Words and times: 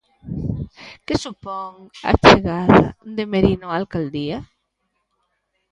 Que 1.05 1.15
supón 1.23 1.73
a 2.09 2.11
chegada 2.23 2.81
de 3.15 3.23
Merino 3.31 3.67
á 3.69 3.75
Alcaldía? 3.81 4.39